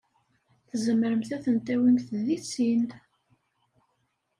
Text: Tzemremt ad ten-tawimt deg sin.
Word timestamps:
Tzemremt 0.69 1.29
ad 1.35 1.41
ten-tawimt 1.43 2.07
deg 2.27 2.41
sin. 2.51 2.85